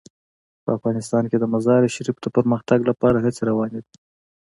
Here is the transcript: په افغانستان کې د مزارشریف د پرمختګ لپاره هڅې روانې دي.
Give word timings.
په 0.63 0.69
افغانستان 0.77 1.23
کې 1.29 1.37
د 1.39 1.45
مزارشریف 1.53 2.17
د 2.21 2.25
پرمختګ 2.35 2.79
لپاره 2.89 3.17
هڅې 3.25 3.41
روانې 3.49 3.79
دي. 3.85 3.93